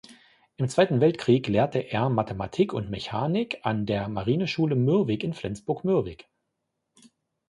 [0.57, 6.27] Im Zweiten Weltkrieg lehrte er Mathematik und Mechanik an der Marineschule Mürwik in Flensburg-Mürwik.